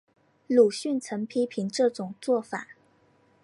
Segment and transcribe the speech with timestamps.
[0.47, 2.69] 鲁迅曾批评这种做法。